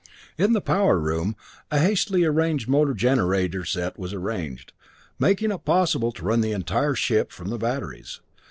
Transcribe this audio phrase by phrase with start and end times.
[0.35, 1.35] In the power room,
[1.69, 4.73] a hastily arranged motor generator set was arranged,
[5.19, 8.19] making it possible to run the entire ship from the batteries.